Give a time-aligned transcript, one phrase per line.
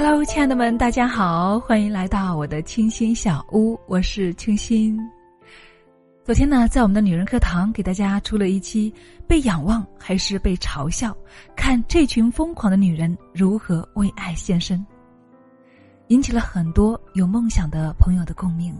[0.00, 4.96] Hello，亲爱的们，大家好，欢迎来到我的清新小屋，我是清新。
[6.22, 8.94] 昨天呢，在我们的女人课堂给大家出了一期
[9.26, 11.12] “被仰望还是被嘲笑”，
[11.56, 14.86] 看这群疯狂的女人如何为爱献身，
[16.06, 18.72] 引起了很多有梦想的朋友的共鸣。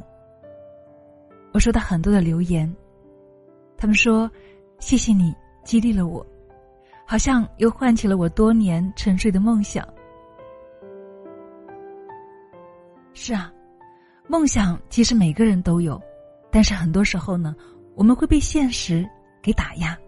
[1.52, 2.72] 我收到很多的留言，
[3.76, 4.30] 他们说
[4.78, 6.24] ：“谢谢你激励了我，
[7.04, 9.84] 好像又唤起了我多年沉睡的梦想。”
[13.20, 13.52] 是啊，
[14.28, 16.00] 梦想其实每个人都有，
[16.52, 17.52] 但是很多时候呢，
[17.96, 19.06] 我们会被现实
[19.42, 19.98] 给打压，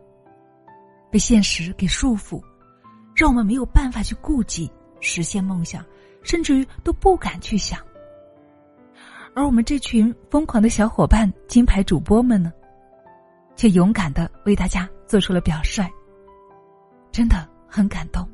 [1.10, 2.40] 被现实给束缚，
[3.16, 4.70] 让我们没有办法去顾及
[5.00, 5.84] 实现梦想，
[6.22, 7.80] 甚至于都不敢去想。
[9.34, 12.52] 而我们这群疯狂的小伙伴、金牌主播们呢，
[13.56, 15.84] 却勇敢的为大家做出了表率，
[17.10, 18.26] 真的很感动。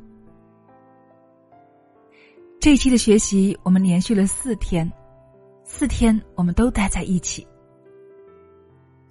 [2.66, 4.90] 这一期的学习，我们连续了四天，
[5.62, 7.46] 四天我们都待在一起，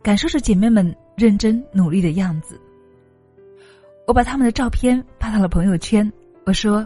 [0.04, 2.60] 感受着姐妹们认真努力的样子。
[4.06, 6.12] 我把他们的照片发到了朋友圈，
[6.46, 6.86] 我说：“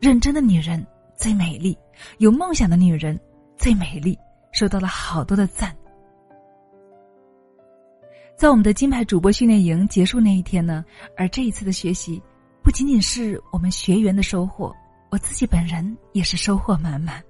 [0.00, 1.76] 认真的女人最美丽，
[2.18, 3.18] 有梦想的女人
[3.58, 4.16] 最美丽。”
[4.54, 5.76] 收到了好多的赞。
[8.36, 10.84] 在我们的金牌主播训练营结束那一天呢，
[11.16, 12.22] 而这一次的学习，
[12.62, 14.72] 不仅仅是我们学员的收获。
[15.12, 17.22] 我自己本人也是收获满满。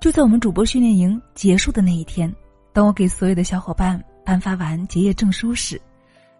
[0.00, 2.32] 就在我们主播训练营结束的那一天，
[2.72, 5.82] 当我给所有的小伙伴颁发完结业证书时，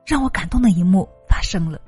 [0.07, 1.81] 让我感动的一幕发生了。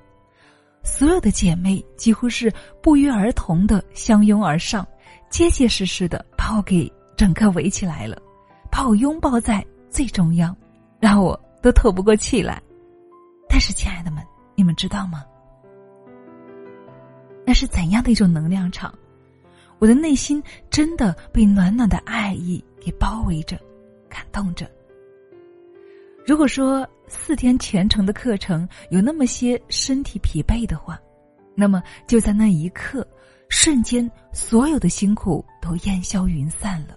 [0.83, 4.85] 所有的姐妹几乎是不约而同的相拥而上，
[5.31, 8.21] 结结实实的把我给整个围起来了，
[8.73, 10.57] 把我拥抱在最中央，
[10.99, 12.61] 让我都透不过气来。
[13.49, 14.21] 但是，亲爱的们，
[14.57, 15.25] 你们知道吗？
[17.49, 18.93] 那是怎样的一种能量场？
[19.79, 23.59] 我的内心真的被暖暖的爱意给包围着，
[24.07, 24.71] 感动着。
[26.27, 31.01] 如果说四天全程的课程有那么些身体疲惫的话，
[31.55, 33.09] 那么就在那一刻，
[33.49, 36.95] 瞬间所有的辛苦都烟消云散了，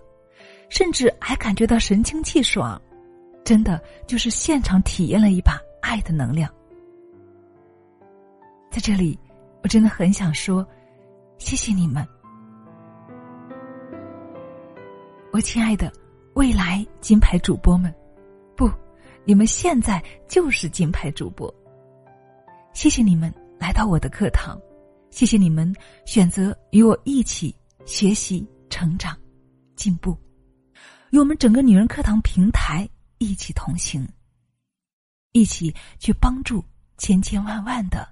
[0.67, 2.77] 甚至还感觉到神清气爽，
[3.45, 6.53] 真的就是现场体验了一把爱的能量。
[8.69, 9.17] 在这里。
[9.63, 10.67] 我真的很想说，
[11.37, 12.07] 谢谢你们，
[15.31, 15.91] 我亲爱的
[16.33, 17.93] 未来金牌主播们，
[18.55, 18.69] 不，
[19.23, 21.53] 你们现在就是金牌主播。
[22.73, 24.59] 谢谢你们来到我的课堂，
[25.09, 25.71] 谢谢你们
[26.05, 27.55] 选择与我一起
[27.85, 29.15] 学习、成长、
[29.75, 30.17] 进步，
[31.11, 32.89] 与我们整个女人课堂平台
[33.19, 34.07] 一起同行，
[35.33, 36.63] 一起去帮助
[36.97, 38.10] 千千万万的。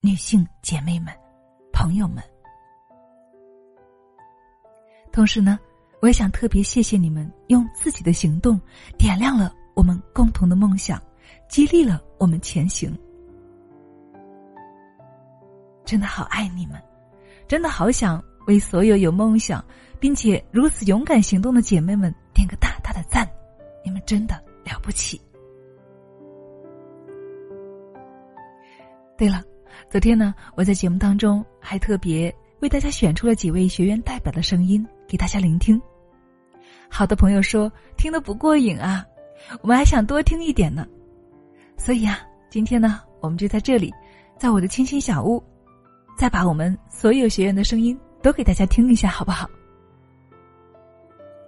[0.00, 1.12] 女性姐妹们、
[1.72, 2.22] 朋友们，
[5.10, 5.58] 同时呢，
[6.00, 8.60] 我也想特别谢谢你们，用自己的行动
[8.96, 11.02] 点亮了我们共同的梦想，
[11.48, 12.96] 激励了我们前行。
[15.84, 16.80] 真的好爱你们，
[17.48, 19.64] 真的好想为所有有梦想
[19.98, 23.28] 并且如此勇敢行动的姐妹们点个大大的赞，
[23.84, 25.20] 你们真的了不起。
[29.16, 29.42] 对了。
[29.90, 35.80] 昨天呢，我在节目当中还特别为大家选出了几位学员代表的声音给大家聆听。
[36.90, 39.04] 好的朋友说听得不过瘾啊，
[39.62, 40.86] 我们还想多听一点呢。
[41.76, 42.18] 所以啊，
[42.50, 43.92] 今天呢，我们就在这里，
[44.38, 45.42] 在我的清新小屋，
[46.18, 49.48] 再把我们所有学员的声音都给大家听一下，好不好？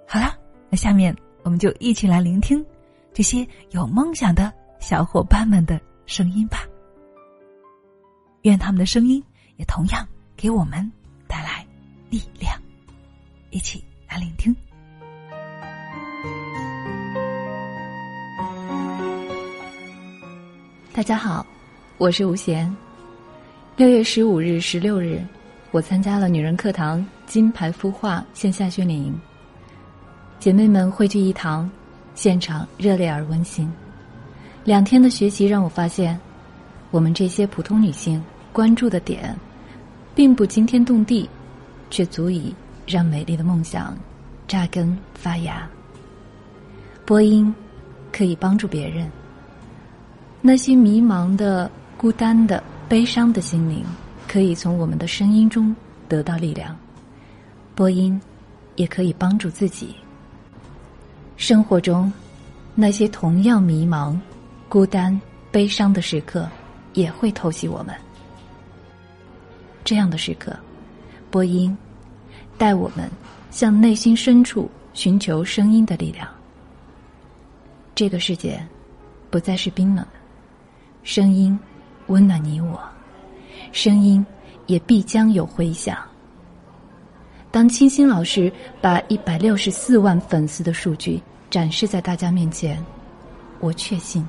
[0.07, 0.35] 好了，
[0.71, 2.65] 那下面我们就一起来聆听
[3.13, 6.65] 这些有梦想的小伙伴们的声音吧。
[8.43, 9.23] 愿他们的声音
[9.57, 10.91] 也同样给我们
[11.27, 11.63] 带来
[12.09, 12.57] 力量，
[13.51, 14.57] 一起来聆听。
[20.91, 21.45] 大家好，
[21.99, 22.75] 我是吴贤。
[23.77, 25.23] 六月十五日、十六日，
[25.71, 29.21] 我参加了女人课堂金牌孵化线下训练营，
[30.39, 31.71] 姐妹们汇聚一堂，
[32.15, 33.71] 现场热烈而温馨。
[34.65, 36.19] 两天的学习让我发现。
[36.93, 38.21] 我们这些普通女性
[38.53, 39.37] 关注的点，
[40.15, 41.29] 并不惊天动地，
[41.91, 42.55] 却足以
[42.87, 43.97] 让美丽的梦想
[44.49, 45.69] 扎根发芽。
[47.05, 47.55] 播音
[48.13, 49.11] 可以帮助别人，
[50.41, 53.85] 那些迷茫的、孤单的、悲伤的心灵，
[54.27, 55.75] 可以从我们的声音中
[56.09, 56.77] 得到力量。
[57.75, 58.21] 播音
[58.77, 59.95] 也可以帮助自己。
[61.37, 62.13] 生活中
[62.75, 64.19] 那些同样迷茫、
[64.69, 65.19] 孤单、
[65.51, 66.49] 悲伤的时刻。
[66.95, 67.95] 也会偷袭我们。
[69.85, 70.57] 这样的时刻，
[71.31, 71.77] 播音，
[72.59, 73.11] 带我们
[73.51, 76.29] 向内心深处寻求声音的力量。
[77.95, 78.65] 这个世界
[79.31, 80.07] 不再是冰冷，
[81.03, 81.59] 声音
[82.07, 82.81] 温暖你我，
[83.73, 84.25] 声音
[84.67, 85.97] 也必将有回响。
[87.51, 92.83] 当清新老师把一百六十四万粉丝的数据展示在大家面前，
[93.59, 94.25] 我确信，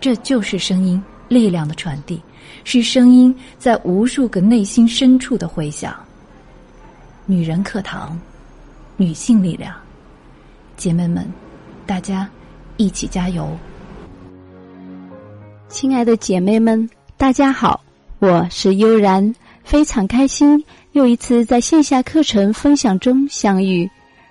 [0.00, 2.20] 这就是声音力量的传递，
[2.64, 5.94] 是声音在无数个内心深处的回响。
[7.26, 8.18] 女人课堂，
[8.96, 9.74] 女性力量，
[10.76, 11.30] 姐妹们，
[11.86, 12.28] 大家
[12.78, 13.48] 一起加油！
[15.68, 16.88] 亲爱的姐妹们，
[17.18, 17.84] 大家好，
[18.20, 20.64] 我是悠然，非常开心。
[20.92, 23.88] 又一次在线下课程分享中相遇，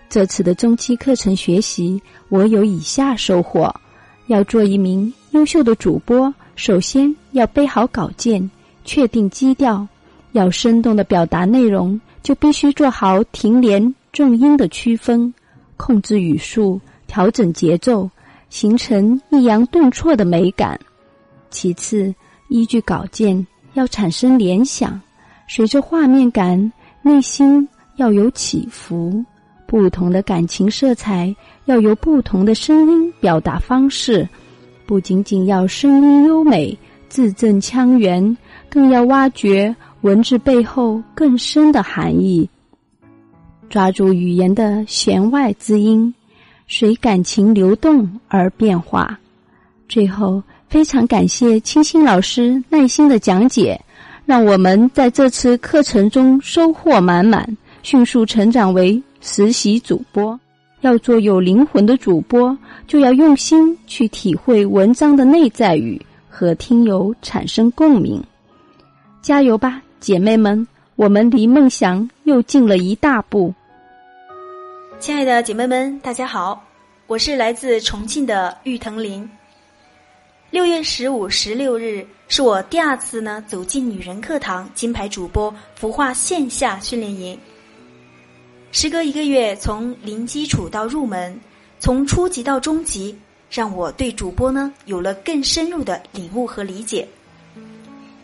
[0.10, 3.74] 这次的中期课程学习，我有以下收获：
[4.26, 8.50] 要做一名优秀的主播，首先要背好稿件，
[8.84, 9.88] 确定基调，
[10.32, 15.32] 要生动的表达内容，就必须做好停连重音的区分，
[15.78, 18.10] 控制语速，调整节奏，
[18.50, 20.80] 形成抑扬顿挫的美感。
[21.52, 22.14] 其次，
[22.50, 23.46] 依据稿件
[23.76, 25.00] 要产生联想。
[25.48, 26.74] 随着画面感，
[27.04, 29.24] 内心要有起伏，
[29.68, 31.34] 不同的感情色彩
[31.66, 34.28] 要由不同的声音表达方式，
[34.88, 36.76] 不仅仅要声音优美、
[37.10, 38.38] 字正腔圆，
[38.70, 42.50] 更要挖掘文字背后更深的含义，
[43.70, 46.12] 抓住语言的弦外之音，
[46.70, 49.20] 随感情流动而变化。
[49.90, 53.80] 最后，非常感谢清新老师耐心的讲解。
[54.26, 60.38] 让我们在这次课程中收获满满，迅速成长为实习主播。
[60.82, 62.58] 要做有灵魂的主播，
[62.88, 68.24] 就要用心去体会文章的内在语，和听友产生共鸣。
[69.22, 70.68] 加油吧，姐妹们！
[70.96, 73.54] 我们离梦想又近了一大步。
[75.00, 76.64] 亲爱的姐妹们，大家好，
[77.08, 79.30] 我是来自重庆的玉藤林。
[80.50, 82.06] 六月十五、十六日。
[82.30, 87.40] 是我第二次呢走进女人课堂金牌主播孵化线下训练营。
[88.72, 91.40] 时隔一个月，从零基础到入门，
[91.80, 93.18] 从初级到中级，
[93.50, 97.08] 让我对主播呢有了更深入的领悟和理解。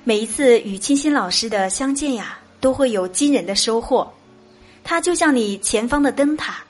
[0.04, 4.12] 每一次与清新老师的相见呀，都会有惊人的收获。
[4.84, 6.63] 他就像你前方的灯塔，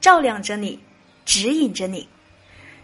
[0.00, 0.78] 照亮着你，
[1.24, 2.08] 指引着你，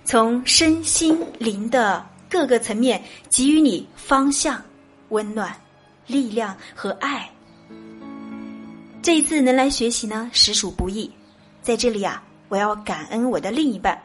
[0.04, 2.04] 从身心灵的。
[2.26, 3.00] 各个层面
[3.30, 4.60] 给予你方向、
[5.10, 5.56] 温暖、
[6.04, 7.30] 力量和爱。
[9.04, 11.10] 这一次能来学习呢，实属不易。
[11.60, 14.02] 在这里啊，我要感恩我的另一半，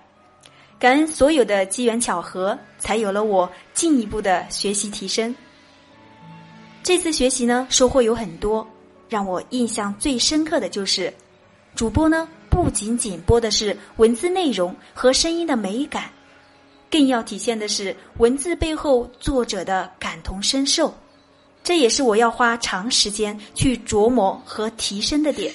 [0.78, 5.34] 感恩所有的机缘巧合，才有了我进一步的学习提升。
[6.84, 8.68] 这次学习呢，收获有很多，
[9.08, 11.14] 让我印象最深刻的就是，
[11.76, 16.12] 主播呢不仅仅播的是文字内容和声音的美感。
[16.92, 20.94] 更要体现的是文字背后作者的感同身受，
[21.64, 25.54] 这也是我要花长时间去琢磨和提升的点。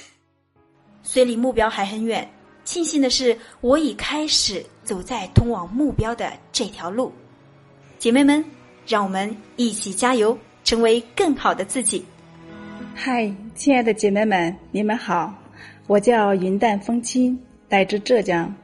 [1.03, 2.29] 虽离目标还很远，
[2.65, 7.13] 庆幸的是我已开始走在通往目标的这条路。
[7.99, 8.45] 姐妹们，
[8.87, 12.05] 让我们一起加油，成为更好的自己。
[12.95, 15.35] 嗨，亲爱的姐妹们，你们好，
[15.87, 17.39] 我叫云淡风轻，
[17.69, 18.55] 来自浙江。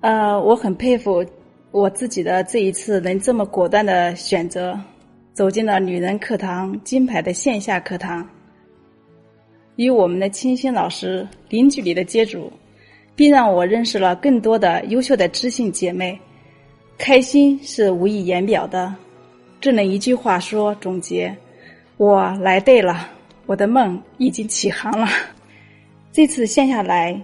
[0.00, 1.24] 呃，我很佩服。
[1.70, 4.78] 我自己的这一次能这么果断的选择，
[5.38, 8.28] 走进了女人课堂金牌的线下课堂，
[9.76, 12.52] 与我们的清新老师零距离的接触，
[13.14, 16.18] 并让我认识了更多的优秀的知性姐妹，
[16.98, 18.92] 开心是无以言表的，
[19.60, 21.32] 只能一句话说总结：
[21.98, 23.08] 我来对了，
[23.46, 25.06] 我的梦已经起航了。
[26.10, 27.16] 这次线下来，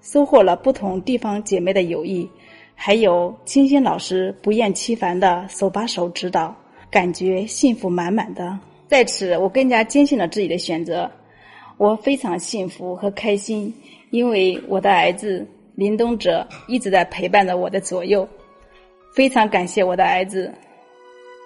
[0.00, 2.26] 收获了不同地方姐妹的友谊。
[2.74, 6.56] 还有清新老师不厌其烦的手把手指导，
[6.90, 8.58] 感觉幸福满满的。
[8.86, 11.10] 在此，我更加坚信了自己的选择。
[11.76, 13.72] 我非常幸福和开心，
[14.10, 18.28] 因为我的儿子林东哲一直在陪伴着我的左右。
[19.12, 20.52] 非常感谢我的儿子。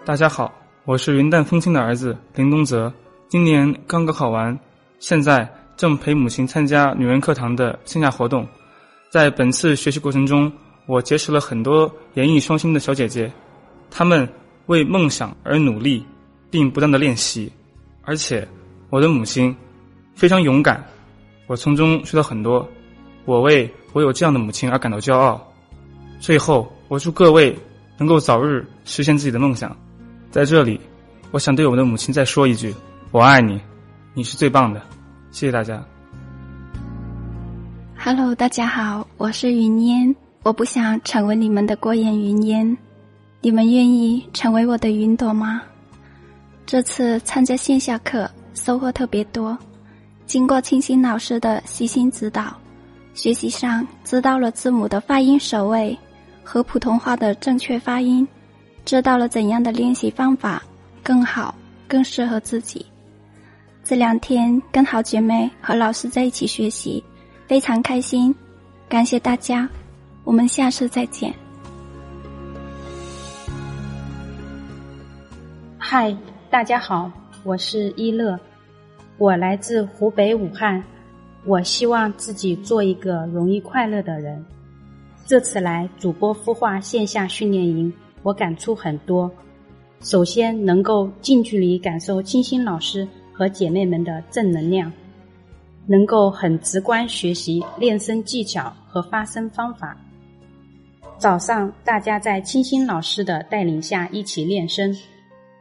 [0.05, 0.53] 大家好，
[0.85, 2.93] 我是云淡风轻的儿子林东泽，
[3.29, 4.59] 今年刚高考完，
[4.99, 8.47] 现在正陪母亲参加女人课堂的线下活动。
[9.11, 10.51] 在本次学习过程中。
[10.85, 13.31] 我结识了很多演艺双馨的小姐姐，
[13.89, 14.29] 她们
[14.73, 16.02] 为梦想而努力，
[16.50, 17.52] 并不断的练习。
[18.05, 18.49] 而且，
[18.88, 19.55] 我的母亲
[20.14, 20.83] 非常勇敢，
[21.47, 22.67] 我从中学到很多。
[23.26, 25.41] 我为我有这样的母亲而感到骄傲。
[26.19, 27.55] 最后，我祝各位
[27.99, 29.76] 能够早日实现自己的梦想。
[30.31, 30.81] 在这里，
[31.33, 32.75] 我想对我的母亲再说一句：
[33.11, 33.61] 我爱你，
[34.14, 34.81] 你是最棒的。
[35.31, 35.85] 谢谢大家。
[37.99, 40.17] Hello，大家好，我是云烟。
[40.43, 42.76] 我不想成为你们的过眼云烟，
[43.45, 45.61] 你们愿意成为我的云朵吗？
[46.65, 49.59] 这次参加线下课，收获特别多。
[50.27, 52.57] 经过清新老师的悉心指导，
[53.15, 55.99] 学习上知道了字母的发音首位
[56.45, 58.27] 和普通话的正确发音，
[58.85, 60.63] 知道了怎样的练习方法
[61.03, 61.53] 更好、
[61.89, 62.87] 更适合自己。
[63.83, 67.03] 这两天跟好姐妹和老师在一起学习。
[67.49, 68.33] 非常开心，
[68.89, 69.69] 感谢大家，
[70.23, 71.35] 我们下次再见。
[75.95, 76.17] 嗨，
[76.49, 77.13] 大家好，
[77.45, 78.41] 我是一乐，
[79.19, 80.83] 我来自湖北武汉，
[81.45, 84.43] 我希望自己做一个容易快乐的人。
[85.27, 89.31] 这次来主播孵化线下训练营，我感触很多。
[90.01, 94.91] 首先，能够近距离感受清新老师和姐妹们的正能量。
[95.85, 99.95] 能够很直观学习练声技巧和发声方法。
[101.19, 104.97] 早上大家在清新老师的带领下一起练声，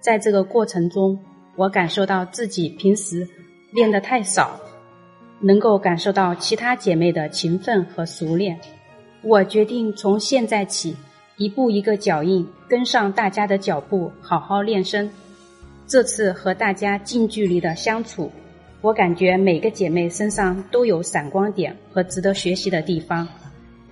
[0.01, 1.17] 在这个过程中，
[1.55, 3.27] 我感受到自己平时
[3.71, 4.59] 练得太少，
[5.39, 8.59] 能够感受到其他姐妹的勤奋和熟练。
[9.21, 10.95] 我决定从现在起，
[11.37, 15.07] 一步一个脚印，跟上大家的脚步，好好练声。
[15.85, 18.31] 这次和大家近距离的相处。
[18.81, 23.27] 我感觉每个姐妹身上都有闪光点和值得学习的地方。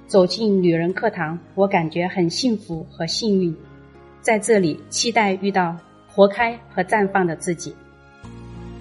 [0.08, 3.56] 走进女人课堂，我感觉很幸福和幸运，
[4.22, 5.78] 在这里期待遇到
[6.14, 7.76] 活开和绽放的自己。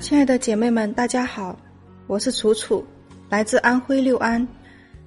[0.00, 1.58] 亲爱的姐妹们，大家好，
[2.06, 2.84] 我是楚楚，
[3.28, 4.46] 来自安徽六安。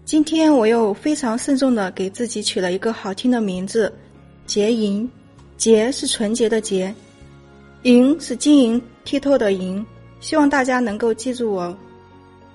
[0.04, 3.94] 今天我又非常慎重的给自己取了一个好听的名字——
[4.46, 5.10] 洁莹。
[5.58, 6.94] 洁是纯洁的洁，
[7.84, 9.86] 莹是晶莹剔透的莹。
[10.20, 11.78] 希望大家能够记住我。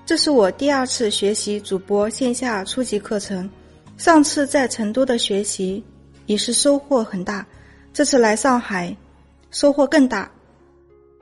[0.05, 3.49] 这是我第二次学习主播线下初级课程，
[3.97, 5.83] 上次在成都的学习
[6.25, 7.45] 也是收获很大，
[7.93, 8.95] 这次来上海
[9.51, 10.31] 收获更大。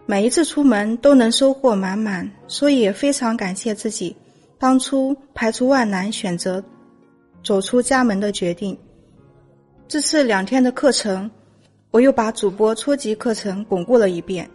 [0.06, 4.16] 每一次出门都能收获满满，所以非常感谢自己
[4.60, 6.64] 当初排除万难选择
[7.44, 8.78] 走出家门的决定。
[9.88, 11.30] 这次两天的课程，
[11.92, 14.50] 我又把主播初级课程巩固了一遍。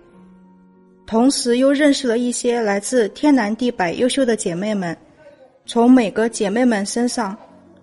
[1.06, 4.96] 同时又认识了一些来自天南地北优秀的姐妹们，
[5.66, 7.36] 从每个姐妹们身上，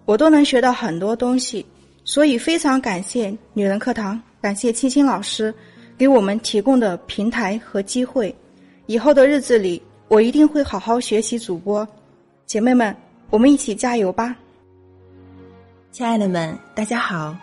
[0.05, 1.65] 我都能学到很多东西，
[2.05, 5.53] 所以非常感谢女人课堂，感谢青青老师
[5.97, 8.33] 给我们提供的平台和机会。
[8.85, 11.85] 以后的日子里，我一定会好好学习主播，
[12.45, 12.95] 姐妹们，
[13.31, 14.35] 我们一起加油吧！
[15.91, 17.35] 亲爱的们，大家好，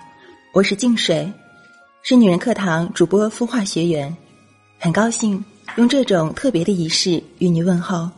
[0.52, 1.30] 我是静水，
[2.02, 4.16] 是女人课堂主播孵化学员，
[4.78, 5.44] 很高兴。
[5.76, 8.08] 用这种特别的仪式与你问候。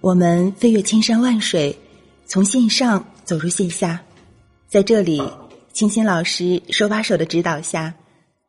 [0.00, 1.76] 我们飞越千山万水，
[2.26, 4.00] 从线上走入线下，
[4.66, 5.22] 在这里，
[5.72, 7.94] 清新老师手把手的指导下，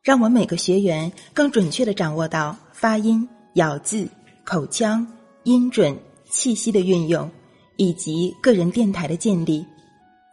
[0.02, 4.08] 让我每个学员更准确的掌握到发音、咬字、
[4.44, 5.06] 口腔、
[5.44, 5.96] 音准、
[6.30, 7.30] 气息的运用，
[7.76, 9.64] 以及个人电台的建立。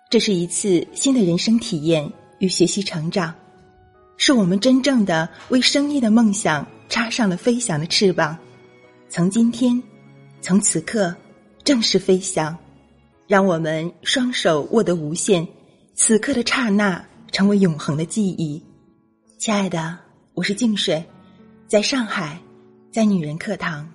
[0.10, 3.34] 这是一次新的人生体验与学习成长，
[4.17, 6.65] 是我们真正的为声音的梦想。
[6.88, 8.38] 插上了飞翔的翅膀，
[9.10, 9.81] 从今天，
[10.39, 11.13] 从此刻，
[11.63, 12.55] 正式飞翔，
[13.27, 15.45] 让我们双手握得无限，
[15.95, 18.62] 此刻的刹那成为永恒的记忆。
[19.38, 19.98] 亲爱的，
[20.34, 21.04] 我是静水，
[21.68, 22.39] 在上海，
[22.89, 23.86] 在女人课堂。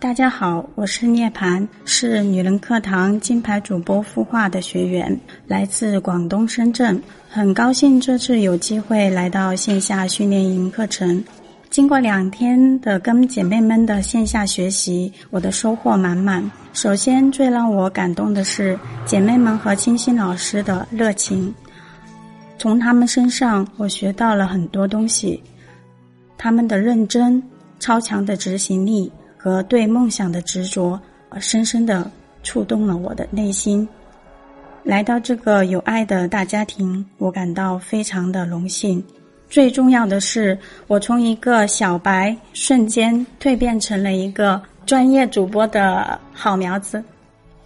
[0.00, 11.22] 大家好，我是涅槃，是女人课堂金牌主播孵化的学员，来自广东深圳，很高兴这次有机会来到线下训练营课程。
[11.68, 16.50] 经过两天的跟姐妹们的线下学习，我的收获满满。
[16.72, 21.54] 首先，最让我感动的是姐妹们和清新老师的热情，
[22.62, 25.42] 从他们身上我学到了很多东西，
[26.38, 27.42] 他们的认真、
[27.80, 29.10] 超强的执行力。
[29.36, 30.96] 和对梦想的执着，
[31.28, 32.08] 而深深的
[32.44, 33.88] 触动了我的内心。
[34.84, 39.04] 来到这个有爱的大家庭，我感到非常的荣幸。
[39.50, 47.02] 最重要的是，我从一个小白瞬间蜕变成了一个专业主播的好苗子。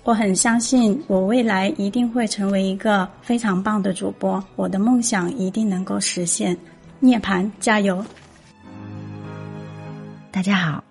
[0.06, 4.42] 我很相信，我未来一定会成为一个非常棒的主播。
[4.54, 6.56] 我的梦想一定能够实现。
[7.00, 8.04] 涅槃，加油！
[10.30, 10.84] 大家好。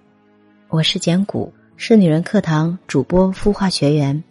[0.68, 4.22] 我是简谷，是女人课堂主播孵化学员。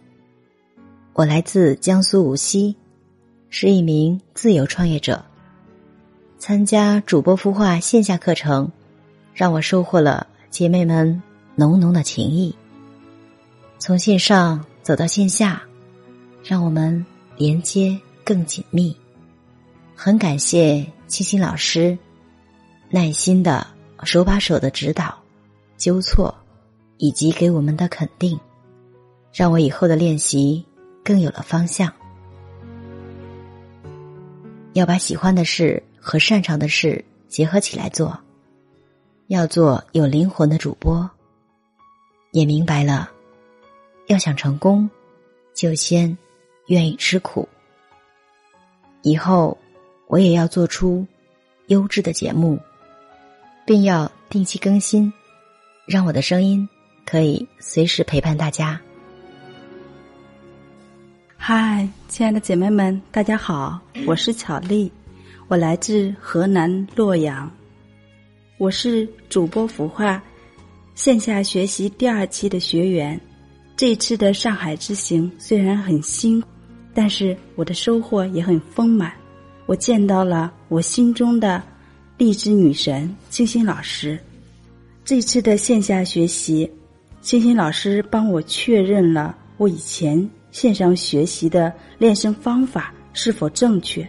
[1.13, 2.75] 我来自江苏无锡，
[3.49, 5.25] 是一名自由创业者。
[6.37, 8.71] 参加主播孵化线下课程，
[9.33, 11.23] 让我收获了姐妹们
[11.55, 12.55] 浓浓的情谊。
[13.79, 15.63] 从线上走到线下，
[16.43, 17.03] 让我们
[17.37, 18.95] 连接更紧密。
[19.95, 21.97] 很感谢清新老师
[22.91, 23.65] 耐心的
[24.03, 25.17] 手把手的指导、
[25.75, 26.31] 纠错，
[26.97, 28.39] 以及给我们的肯定，
[29.33, 30.63] 让我以后的练习
[31.03, 31.91] 更有了方向。
[34.73, 38.15] 要把喜欢的事和擅长的事结合起来做，
[39.29, 41.09] 要做有灵魂的主播。
[42.33, 43.09] 也明白了，
[44.07, 44.89] 要想成功，
[45.53, 46.15] 就先
[46.67, 47.47] 愿意吃苦。
[49.01, 49.57] 以后
[50.07, 51.05] 我也要做出
[51.67, 52.59] 优质的节目，
[53.65, 55.11] 并要定期更新，
[55.87, 56.67] 让我的声音
[57.05, 58.79] 可以随时陪伴大家。
[61.35, 64.91] 嗨，亲爱的姐妹们，大家好，我是巧丽，
[65.47, 67.51] 我来自河南洛阳，
[68.57, 70.21] 我是主播孵化
[70.93, 73.19] 线下学习第二期的学员。
[73.77, 76.47] 这次的上海之行虽然很辛苦，
[76.93, 79.11] 但是我的收获也很丰满。
[79.65, 81.61] 我见到了我心中的
[82.17, 84.17] 励志女神星星老师。
[85.03, 86.71] 这次的线下学习，
[87.21, 90.27] 星星老师帮我确认了我以前。
[90.51, 94.07] 线上学习的练声方法是否正确？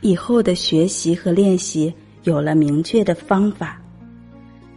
[0.00, 1.92] 以后的学习和练习
[2.22, 3.82] 有了明确的方法。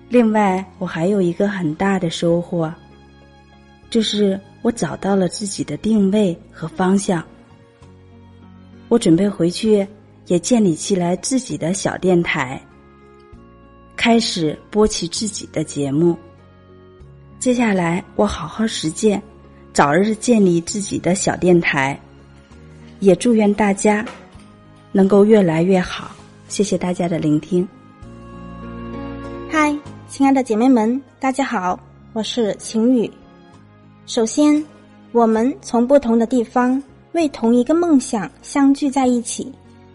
[0.10, 2.74] 另外，我还有一个很大的收获，
[3.90, 7.24] 就是我找到了自己的定位和方向。
[8.88, 9.88] 我准备回去
[10.28, 12.62] 也建立起来自己的小电台，
[13.96, 16.18] 开始播起自己的节目。
[17.40, 19.22] 接下来，我好好实践。
[19.74, 22.00] 早日建立自己的小电台，
[23.02, 24.06] 也祝愿大家
[24.92, 26.12] 能够越来越好。
[26.48, 27.68] 谢谢大家的聆听。
[29.50, 29.78] 嗨，
[30.08, 31.78] 亲爱的姐妹们，大家好，
[32.14, 33.12] 我是晴雨。
[34.06, 34.64] 首先，
[35.12, 36.82] 我们从不同的地方
[37.14, 39.52] 为同一个梦想相聚在一起，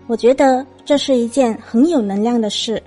[0.09, 2.83] 我觉得这是一件很有能量的事。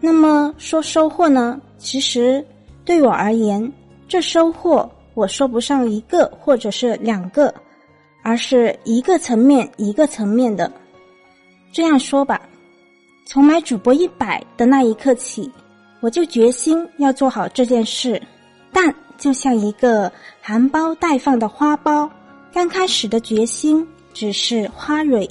[0.00, 1.60] 那么说收获呢？
[1.78, 2.44] 其实
[2.84, 3.72] 对我而言，
[4.08, 4.90] 这收获。
[5.14, 7.54] 我说不上一个或者是两个，
[8.24, 10.70] 而是一个层面一个层面的。
[11.72, 12.40] 这样说吧，
[13.24, 15.48] 从买主播一百的那一刻起，
[16.00, 18.20] 我就决心要做好这件事。
[18.72, 22.08] 但就像一个含苞待放的花苞，
[22.52, 25.28] 刚开始的决心只是花蕊，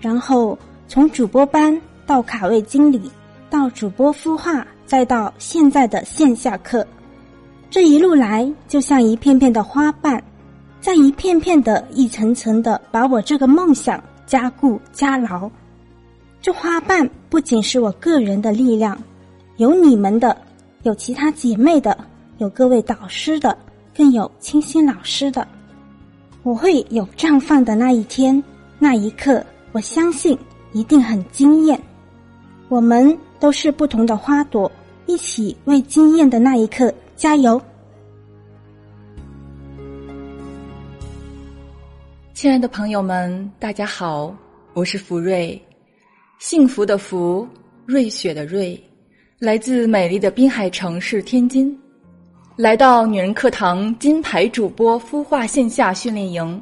[0.00, 3.10] 然后从主播班到卡位经理，
[3.50, 6.86] 到主播孵化，再到现在的线下课。
[7.70, 10.22] 这一路来，就像一片片的花瓣，
[10.80, 15.50] 在一片片的、一层层的把我这个梦想加固加牢。
[16.40, 18.96] 这花瓣不仅是我个人的力量，
[19.56, 20.34] 有你们的，
[20.84, 21.98] 有其他姐妹的，
[22.38, 23.56] 有各位导师的，
[23.96, 25.46] 更有清新老师的。
[26.44, 28.42] 我会有绽放的那一天，
[28.78, 30.38] 那一刻，我相信
[30.72, 31.78] 一定很惊艳。
[32.68, 34.70] 我们都是不同的花朵，
[35.06, 36.94] 一起为惊艳的那一刻。
[37.16, 37.60] 加油，
[42.32, 44.32] 亲爱的朋友们，大家好，
[44.74, 45.60] 我是福瑞，
[46.38, 47.44] 幸福的福，
[47.84, 48.80] 瑞雪的瑞，
[49.40, 51.76] 来自美丽的滨海城市天津，
[52.58, 56.60] 来到女人课堂金牌主播孵化线下训练营，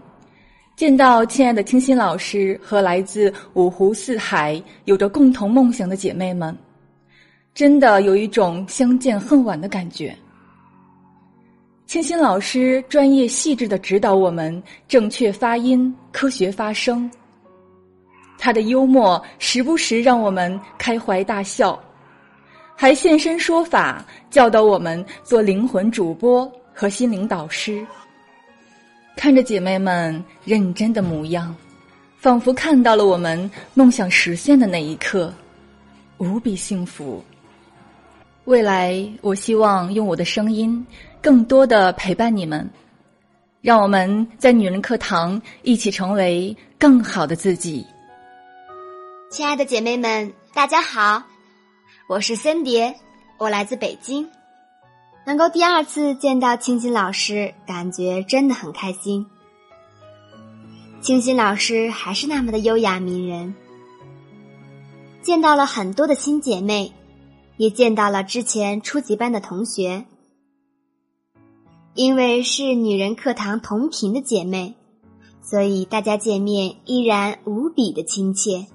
[0.76, 6.54] 见到亲爱的清新老师和来自五湖四海有着共同梦想的姐妹们，
[7.54, 10.14] 真的有一种相见恨晚的感觉。
[11.86, 17.10] 清新老师专业细致的指导我们正确发音、科学发声。
[18.36, 21.82] 他的幽默时不时让我们开怀大笑，
[22.76, 27.84] 还现身说法教导我们做灵魂主播和心灵导师。
[29.16, 31.56] 看着姐妹们认真的模样，
[32.18, 35.32] 仿佛看到了我们梦想实现的那一刻，
[36.18, 37.24] 无比幸福。
[38.44, 40.86] 未来，我希望用我的声音。
[41.22, 42.70] 更多的陪伴你们，
[43.60, 47.84] 让我们在女人课堂一起成为更好的自己。
[49.28, 51.20] 亲爱的姐妹们，大家好，
[52.08, 52.94] 我是森蝶，
[53.36, 54.28] 我来自北京。
[55.26, 59.26] 能够第二次见到清新老师，感觉真的很开心。
[61.00, 63.56] 清新老师还是那么的优雅迷人，
[65.20, 66.92] 见到了很多的新姐妹，
[67.56, 70.04] 也见到了之前初级班的同学。
[71.94, 74.76] 因为是女人课堂同频的姐妹，
[75.42, 78.68] 所以大家见面依然无比的亲切。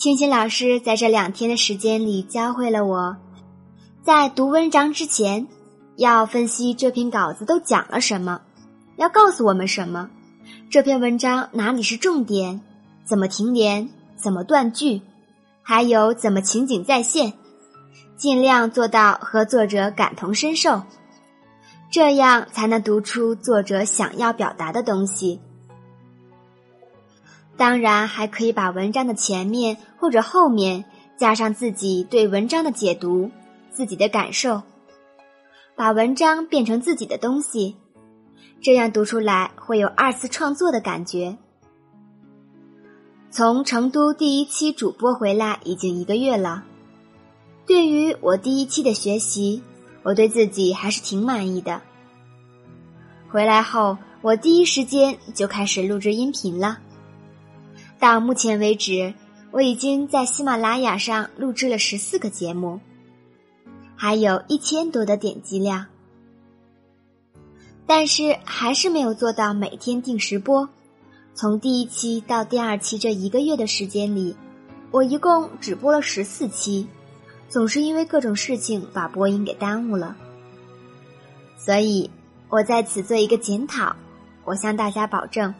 [0.00, 3.18] 清新老师在这两天的时间里教会了我
[4.02, 5.46] 在读文章之前，
[5.94, 8.40] 要分析这篇稿子都讲了什么，
[8.96, 10.08] 要告诉我们什么，
[10.70, 12.62] 这篇文章哪里是重点，
[13.04, 15.02] 怎么停连，怎么断句，
[15.60, 17.34] 还有怎么情景再现，
[18.16, 20.82] 尽量做到和作者感同身受，
[21.90, 25.42] 这样才能读出作者想要表达的东西。
[27.60, 30.82] 当然，还可以把文章的前面或者后面
[31.18, 33.30] 加上自己对文章的解读、
[33.70, 34.62] 自己的感受，
[35.76, 37.76] 把文章变成自己的东西，
[38.62, 41.36] 这样读出来会有二次创作的感觉。
[43.30, 46.64] 从成都第一期主播回来已经一个月了，
[47.66, 49.62] 对于我第一期的学习，
[50.02, 51.82] 我对自己还是挺满意的。
[53.28, 56.78] 回来后，我第一时间就开始录制音频了。
[58.00, 59.12] 到目前为止，
[59.50, 62.80] 我已经在喜马拉雅上录制了十四个节目，
[63.94, 65.86] 还有一千多的点击量。
[67.86, 70.66] 但是还是没有做到每天定时播。
[71.34, 74.34] 从第一期到第二期这一个月的时间里，
[74.90, 76.86] 我一共只播了十四期，
[77.50, 80.16] 总是因为各种事情把播音给耽误了。
[81.58, 82.10] 所以，
[82.48, 83.94] 我在此做一个检讨，
[84.44, 85.54] 我向大家保证，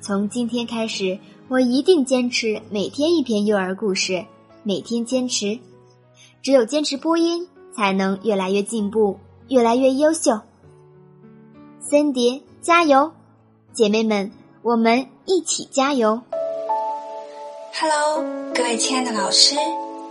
[0.00, 1.18] 从今天开始。
[1.50, 4.24] 我一定坚持每天一篇幼儿故事，
[4.62, 5.58] 每天坚持，
[6.42, 10.42] 只有坚持播音，才能越来越进步，越来越优秀。
[11.80, 13.10] 森蝶加油，
[13.72, 14.30] 姐妹们，
[14.62, 16.20] 我们一起加油
[17.80, 19.56] ！Hello，各位亲爱的老师，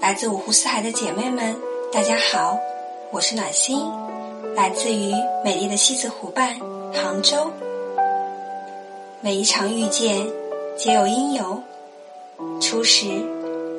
[0.02, 1.56] 来自五湖四海的姐妹们，
[1.94, 2.58] 大家好，
[3.14, 3.80] 我是暖心，
[4.58, 5.14] 来自于
[5.46, 6.60] 美丽的西子湖畔
[6.94, 7.50] 杭州。
[9.22, 10.39] 每一场遇见。
[10.80, 11.62] 皆有因由，
[12.62, 13.06] 初识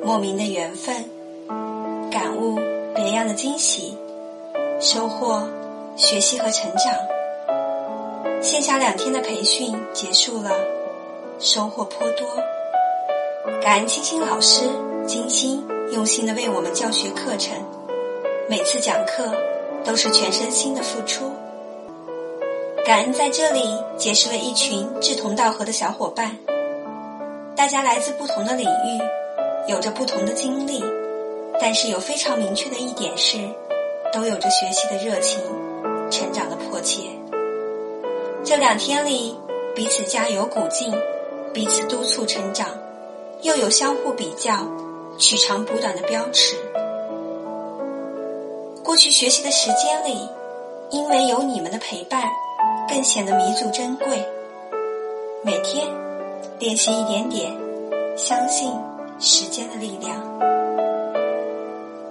[0.03, 1.03] 莫名的缘分，
[2.11, 2.59] 感悟
[2.93, 3.97] 别样的惊喜，
[4.79, 5.49] 收获
[5.95, 6.93] 学习和成长。
[8.39, 10.51] 线下两天的培训结束了，
[11.39, 12.27] 收获颇多。
[13.63, 14.65] 感恩青青老师
[15.07, 17.57] 精心用心的为我们教学课程，
[18.47, 19.27] 每次讲课
[19.83, 21.31] 都是全身心的付出。
[22.85, 26.37] 感恩在这里结识了一群志同道合的小伙伴。
[27.55, 28.99] 大家来自不同的领域，
[29.67, 30.83] 有着不同的经历，
[31.59, 33.37] 但是有非常明确的一点是，
[34.13, 35.39] 都有着学习的热情，
[36.09, 37.03] 成长的迫切。
[38.43, 39.37] 这两天里，
[39.75, 40.93] 彼此加油鼓劲，
[41.53, 42.69] 彼此督促成长，
[43.41, 44.65] 又有相互比较，
[45.19, 46.55] 取长补短的标尺。
[48.83, 50.27] 过去学习的时间里，
[50.89, 52.23] 因为有你们的陪伴，
[52.89, 54.25] 更显得弥足珍贵。
[55.43, 56.10] 每天。
[56.59, 57.51] 练习一点点，
[58.15, 58.71] 相信
[59.19, 60.15] 时间的力量。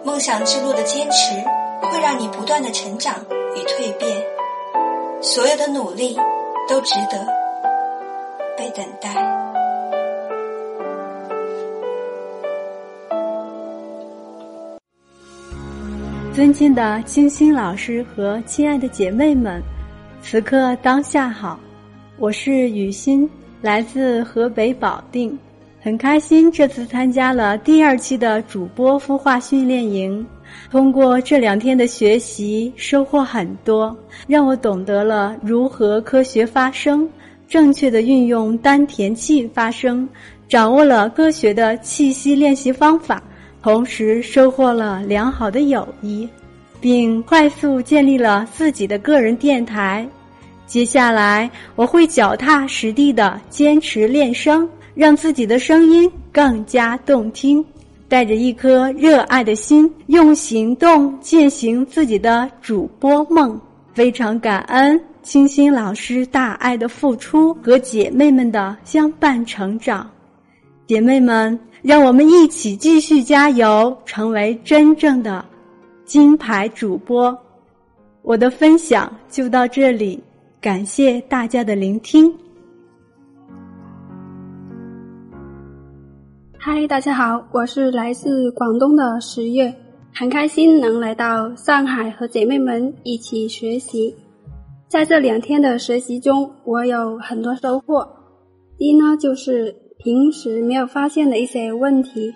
[0.04, 1.34] 梦想之路的坚持
[1.82, 3.14] 会让你不断的成长
[3.54, 4.22] 与蜕变，
[5.20, 6.16] 所有的努力
[6.68, 7.26] 都值得
[8.56, 9.14] 被等待。
[16.32, 19.62] 尊敬的金星老师和亲爱的姐妹们，
[20.22, 21.58] 此刻当下好，
[22.18, 23.28] 我是雨欣。
[23.62, 25.38] 来自河北保定，
[25.82, 30.26] 很开心这次参加了第二期的主播孵化训练营。
[30.70, 33.94] 通过这两天的学习，收获很多，
[34.26, 37.08] 让我懂得了如何科学发声，
[37.46, 40.08] 正确的运用丹田气发声，
[40.48, 43.22] 掌握了科学的气息练习方法，
[43.62, 46.26] 同时收获了良好的友谊，
[46.80, 50.08] 并快速建立了自己的个人电台。
[50.70, 57.64] 接下来，我会脚踏实地的坚持练声，让自己的声音更加动听。
[58.06, 63.60] 带着一颗热爱的心，用行动践行自己的主播梦。
[63.94, 70.08] 非常感恩清新老师大爱的付出和姐妹们的相伴成长。
[70.86, 75.44] 姐妹们，让我们一起继续加油，成为真正的
[76.04, 77.36] 金牌主播。
[78.22, 80.22] 我的分享就到这里。
[80.60, 82.30] 感谢大家的聆听。
[86.58, 89.74] 嗨，大家好，我是来自广东的十月，
[90.12, 94.14] 很开心能来到上海和姐妹们一起学习。
[94.86, 98.06] 在这两天的学习中，我有很多收获。
[98.76, 102.34] 一呢，就是平时没有发现的一些问题，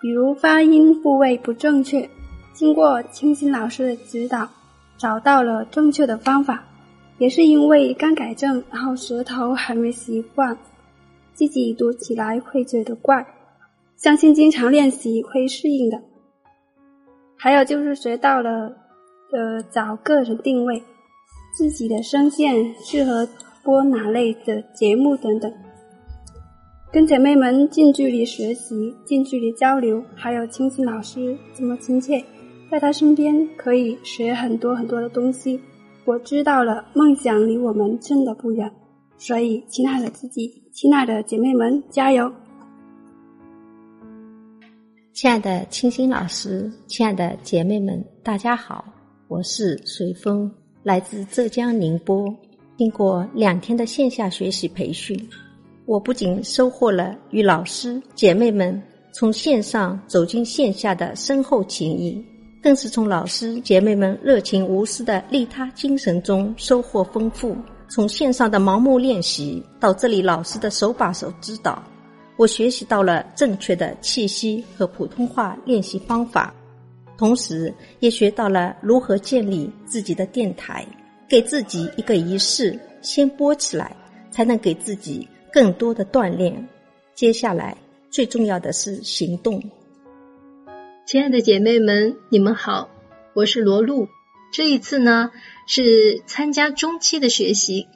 [0.00, 2.08] 比如发音部位不正确，
[2.52, 4.48] 经过清新老师的指导，
[4.96, 6.62] 找到了正确的方法。
[7.18, 10.56] 也是因为刚改正，然后舌头还没习惯，
[11.32, 13.24] 自己读起来会觉得怪。
[13.96, 16.02] 相信经常练习会适应的。
[17.36, 18.76] 还有就是学到了
[19.32, 20.82] 呃找个人定位，
[21.56, 23.28] 自己的声线适合
[23.62, 25.52] 播哪类的节目等等。
[26.92, 32.24] 跟姐妹们近距离学习、近距离交流，还有清新老师这么亲切，
[32.70, 35.60] 在他身边可以学很多很多的东西。
[36.06, 38.70] 我知道了，梦想离我们真的不远。
[39.16, 42.30] 所以，亲爱的自己，亲爱的姐妹们，加油！
[45.14, 48.84] 亲爱的清新老师，亲爱的姐妹们，大家好，
[49.28, 52.26] 我是随风，来自浙江宁波。
[52.76, 55.18] 经过两天的线下学习培训。
[55.86, 62.22] 我不仅收获了与老师姐妹们从线上走进线下的深厚情谊，
[62.64, 67.54] 更是从老师姐妹们热情无私的利他精神中收获丰富。
[67.90, 71.84] 从线上的盲目练习到这里老师的手把手指导，
[72.38, 76.54] 我学习到了正确的气息和普通话练习方法，
[77.18, 80.86] 同时也学到了如何建立自己的电台，
[81.28, 83.94] 给自己一个仪式，先播起来，
[84.30, 85.28] 才能给自己。
[85.52, 86.66] 更多的锻炼，
[87.14, 87.76] 接下来
[88.10, 89.62] 最重要的是行动。
[91.06, 92.88] 亲爱的姐妹们，你们好，
[93.34, 94.08] 我是罗露。
[94.54, 95.32] 这一次呢
[95.66, 97.88] 是参加中期的学习，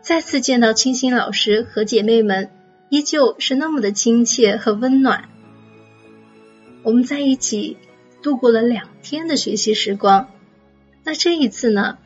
[0.00, 2.50] 再次见到清新老师和姐妹们，
[2.88, 5.28] 依旧是那么的亲切和温暖。
[6.82, 7.76] 我们在一起
[8.20, 10.28] 度过了两天的学习时光，
[11.04, 11.98] 那这一次呢，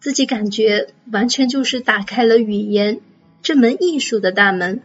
[0.00, 3.00] 自己感觉完全就是打开了语言。
[3.40, 4.82] 这门艺术的大门。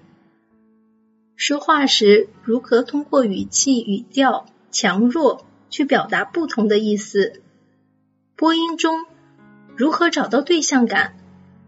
[1.35, 7.41] 说话时，如何通过语气、语调强弱去表达不同的意思？
[8.37, 9.05] 播音中
[9.75, 11.15] 如何找到对象感，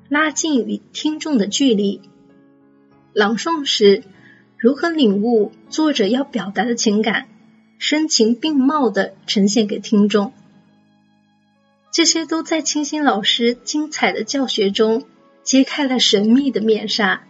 [0.07, 2.01] 拉近与听众的距离？
[3.13, 4.03] 朗诵时
[4.57, 7.27] 如何领悟作者要表达的情感，
[7.77, 10.31] 声情并茂的呈现给听众？
[11.91, 15.05] 这些都在清新老师精彩的教学中。
[15.43, 17.26] 揭开了神秘的面纱。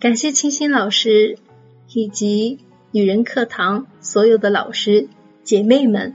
[0.00, 1.40] 感谢清新老师
[1.88, 5.08] 以及女人课堂所有的老师
[5.42, 6.14] 姐妹们，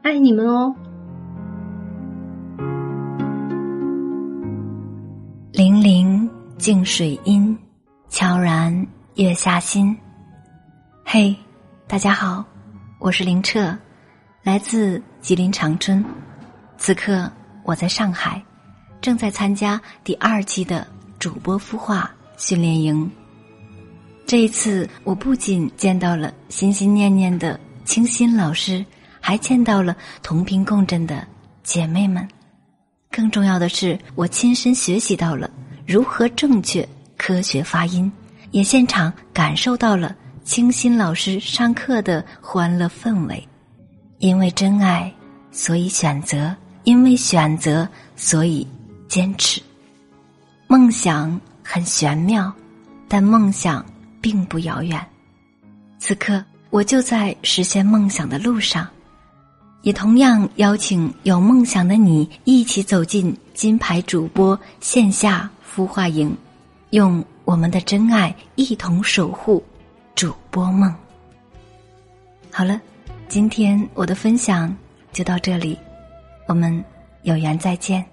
[0.00, 0.74] 爱你们哦！
[5.52, 7.58] 零零静水音，
[8.08, 9.94] 悄然月下心。
[11.04, 11.36] 嘿，
[11.86, 12.42] 大家好，
[12.98, 13.76] 我是林澈，
[14.42, 16.02] 来自吉林长春，
[16.78, 17.30] 此刻
[17.62, 18.42] 我在上海。
[19.02, 20.86] 正在参加第二期的
[21.18, 23.10] 主播孵化训练营。
[24.26, 28.84] 这一次，我不仅见到了心心念念的清新老师，
[29.20, 31.26] 还见到了同频共振的
[31.62, 32.26] 姐妹们。
[33.10, 35.50] 更重要的是，我亲身学习到了
[35.86, 38.10] 如何正确科学发音，
[38.50, 43.48] 也现场感受到了清新老师上课的欢乐氛围。
[44.18, 45.12] 因为真爱，
[45.50, 48.66] 所以选择；因为选择，所以。
[49.08, 49.62] 坚持，
[50.66, 52.52] 梦想很玄妙，
[53.08, 53.84] 但梦想
[54.20, 55.04] 并不遥远。
[55.98, 58.86] 此刻，我就在实现梦想的路上，
[59.82, 66.34] 也同样邀请有梦想的你一起走进金牌主播线下孵化营，
[66.90, 69.60] 用我们的真爱一同守护
[70.14, 70.94] 主播梦。
[72.52, 72.80] 好了，
[73.26, 74.72] 今天我的分享
[75.12, 75.76] 就到这里，
[76.46, 76.82] 我们
[77.22, 78.04] 有缘再见。